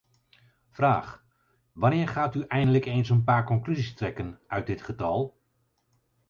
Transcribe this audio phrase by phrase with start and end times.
[0.69, 1.25] Vraag:
[1.73, 5.37] wanneer gaat u eindelijk eens een paar conclusies trekken uit dit getal?